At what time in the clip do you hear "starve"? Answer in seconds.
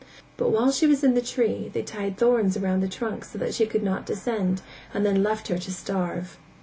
5.71-6.39